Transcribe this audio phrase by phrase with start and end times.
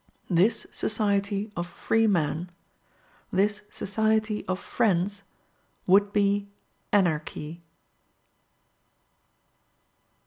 [0.31, 2.49] This society of free men,
[3.31, 5.21] this society of friends
[5.85, 6.47] would be
[6.91, 7.61] Anarchy.